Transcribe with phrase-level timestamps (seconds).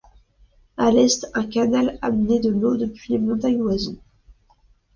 [0.77, 3.99] À l'est, un canal amenait de l'eau depuis les montagnes voisines.